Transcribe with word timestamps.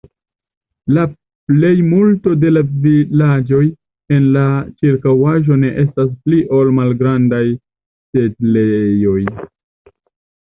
La 0.97 1.01
plejmulto 1.49 2.31
de 2.43 2.51
la 2.53 2.61
vilaĝoj 2.85 3.59
en 4.15 4.25
la 4.37 4.45
ĉirkaŭaĵo 4.79 5.57
ne 5.65 5.69
estas 5.83 6.09
pli 6.23 6.39
ol 6.61 6.73
malgrandaj 6.79 7.43
setlejoj. 7.51 9.19